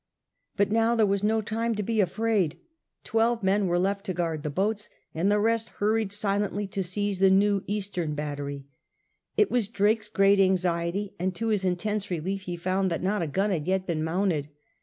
But 0.57 0.71
now 0.71 0.95
there 0.95 1.05
was 1.05 1.23
no 1.23 1.41
time 1.41 1.75
to 1.75 1.83
be 1.83 2.01
afraid. 2.01 2.57
Twelve 3.03 3.43
men 3.43 3.67
were 3.67 3.77
left 3.77 4.03
to 4.07 4.15
guard 4.15 4.41
the 4.41 4.49
boats, 4.49 4.89
and 5.13 5.31
the 5.31 5.37
rest 5.39 5.69
hurried 5.77 6.11
silently 6.11 6.65
to 6.69 6.81
seize 6.81 7.19
the 7.19 7.29
new 7.29 7.63
eastern 7.67 8.15
battery. 8.15 8.65
It 9.37 9.51
was 9.51 9.67
Drake's 9.67 10.09
great 10.09 10.39
anxiety, 10.39 11.13
and 11.19 11.35
to 11.35 11.49
his 11.49 11.63
intense 11.63 12.09
relief 12.09 12.45
he 12.45 12.57
found 12.57 12.89
that 12.89 13.03
not 13.03 13.21
a 13.21 13.27
gun 13.27 13.51
had 13.51 13.67
yet 13.67 13.85
been 13.85 14.03
mounted. 14.03 14.49